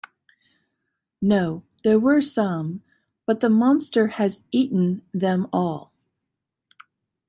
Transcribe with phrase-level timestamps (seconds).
[1.21, 2.81] No; there were some,
[3.27, 5.93] but the monster has eaten them all.